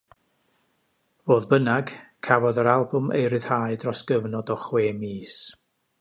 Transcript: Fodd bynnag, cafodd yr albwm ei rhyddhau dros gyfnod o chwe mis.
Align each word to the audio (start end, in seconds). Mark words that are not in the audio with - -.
Fodd 1.31 1.45
bynnag, 1.51 1.93
cafodd 2.29 2.61
yr 2.63 2.69
albwm 2.73 3.11
ei 3.19 3.27
rhyddhau 3.35 3.77
dros 3.85 4.05
gyfnod 4.13 4.51
o 4.57 4.59
chwe 4.65 4.87
mis. 5.03 5.37